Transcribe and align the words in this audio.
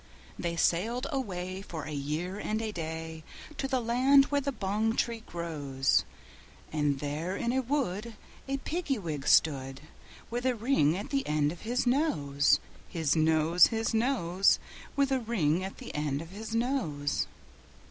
They 0.39 0.55
sailed 0.55 1.05
away, 1.11 1.61
for 1.61 1.83
a 1.85 1.91
year 1.91 2.39
and 2.39 2.59
a 2.59 2.71
day, 2.71 3.23
To 3.59 3.67
the 3.67 3.79
land 3.79 4.25
where 4.25 4.41
the 4.41 4.51
bong 4.51 4.95
tree 4.95 5.21
grows; 5.27 6.05
And 6.73 6.97
there 6.99 7.37
in 7.37 7.53
a 7.53 7.61
wood 7.61 8.15
a 8.47 8.57
Piggy 8.57 8.97
wig 8.97 9.27
stood, 9.27 9.81
With 10.31 10.47
a 10.47 10.55
ring 10.55 10.97
at 10.97 11.11
the 11.11 11.27
end 11.27 11.51
of 11.51 11.61
his 11.61 11.85
nose, 11.85 12.59
His 12.87 13.15
nose, 13.15 13.67
His 13.67 13.93
nose, 13.93 14.57
With 14.95 15.11
a 15.11 15.19
ring 15.19 15.63
at 15.63 15.77
the 15.77 15.93
end 15.93 16.19
of 16.23 16.31
his 16.31 16.55
nose. 16.55 17.27